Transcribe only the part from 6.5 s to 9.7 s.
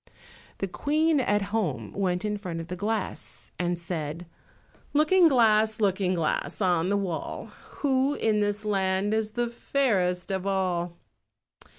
on the wall, Who in this land is the